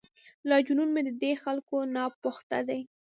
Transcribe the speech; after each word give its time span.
لا 0.49 0.57
جنون 0.67 0.89
مې 0.95 1.01
ددې 1.07 1.31
خلکو 1.43 1.75
ناپخته 1.95 2.57
دی. 2.67 2.79